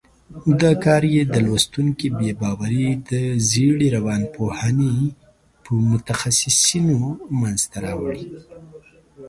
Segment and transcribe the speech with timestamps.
[0.61, 3.11] دا کار یې د لوستونکي بې باوري د
[3.49, 4.95] زېړې روانپوهنې
[5.63, 6.99] په متخصیصینو
[7.41, 8.25] منځته راوړي.